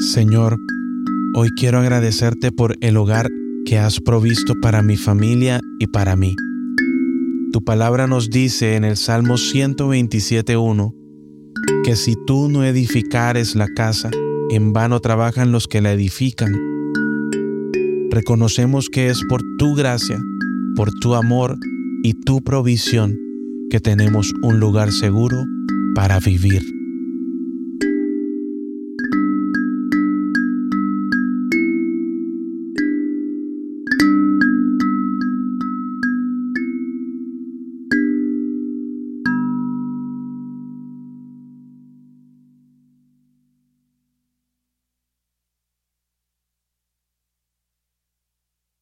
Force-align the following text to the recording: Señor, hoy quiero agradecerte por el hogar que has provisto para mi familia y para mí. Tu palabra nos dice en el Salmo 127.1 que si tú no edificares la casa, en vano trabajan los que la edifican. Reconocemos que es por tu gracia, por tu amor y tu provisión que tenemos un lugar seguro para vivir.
Señor, 0.00 0.56
hoy 1.34 1.50
quiero 1.50 1.78
agradecerte 1.78 2.52
por 2.52 2.74
el 2.80 2.96
hogar 2.96 3.28
que 3.66 3.78
has 3.78 4.00
provisto 4.00 4.54
para 4.62 4.80
mi 4.80 4.96
familia 4.96 5.60
y 5.78 5.88
para 5.88 6.16
mí. 6.16 6.34
Tu 7.52 7.62
palabra 7.62 8.06
nos 8.06 8.30
dice 8.30 8.76
en 8.76 8.84
el 8.84 8.96
Salmo 8.96 9.34
127.1 9.34 10.94
que 11.84 11.96
si 11.96 12.14
tú 12.26 12.48
no 12.48 12.64
edificares 12.64 13.54
la 13.54 13.68
casa, 13.68 14.10
en 14.48 14.72
vano 14.72 15.00
trabajan 15.00 15.52
los 15.52 15.68
que 15.68 15.82
la 15.82 15.92
edifican. 15.92 16.56
Reconocemos 18.10 18.88
que 18.88 19.10
es 19.10 19.20
por 19.28 19.42
tu 19.58 19.74
gracia, 19.74 20.18
por 20.76 20.90
tu 20.92 21.14
amor 21.14 21.58
y 22.02 22.14
tu 22.14 22.40
provisión 22.40 23.18
que 23.68 23.80
tenemos 23.80 24.32
un 24.42 24.60
lugar 24.60 24.92
seguro 24.92 25.44
para 25.94 26.18
vivir. 26.20 26.79